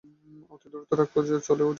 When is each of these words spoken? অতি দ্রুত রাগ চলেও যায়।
অতি 0.49 0.67
দ্রুত 0.71 0.91
রাগ 0.93 1.07
চলেও 1.13 1.27
যায়। 1.29 1.69